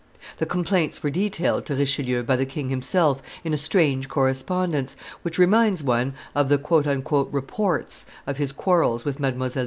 [0.39, 5.37] The complaints were detailed to Richelieu by the king himself in a strange correspondence, which
[5.37, 6.57] reminds one of the
[7.31, 9.57] "reports" of his quarrels with Mdlle.